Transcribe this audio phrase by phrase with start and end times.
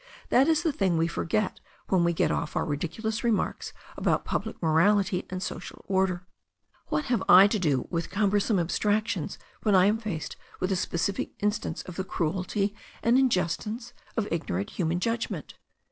[0.29, 4.59] That is the thing we forget when we get off our ridiculous remarks about public
[4.59, 6.25] morality and social order.
[6.87, 11.33] What have I to do with cumbersome abstractions when I am faced with a specific
[11.39, 15.53] instance of the cruelty and injustice of ignorant human judgment?